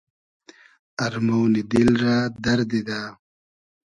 [1.03, 3.01] ارمۉنی دیل رۂ دئر دیدۂ